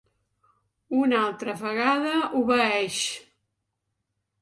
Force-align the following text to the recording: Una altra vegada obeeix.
Una 1.01 1.19
altra 1.27 1.55
vegada 1.61 2.17
obeeix. 2.43 2.99